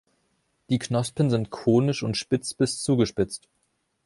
[0.71, 3.47] Die Knospen sind konisch und spitz bis zugespitzt.